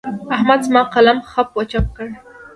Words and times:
احمد 0.35 0.59
زما 0.67 0.81
قلم 0.93 1.17
خپ 1.31 1.49
و 1.57 1.61
چپ 1.71 1.85
کړ. 1.95 2.07